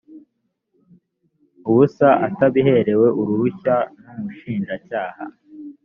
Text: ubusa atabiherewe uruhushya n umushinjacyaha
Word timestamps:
ubusa 1.69 2.07
atabiherewe 2.27 3.07
uruhushya 3.19 3.75
n 4.03 4.07
umushinjacyaha 4.17 5.23